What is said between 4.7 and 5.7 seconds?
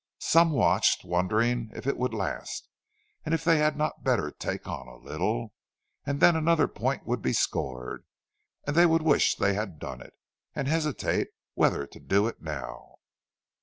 a little;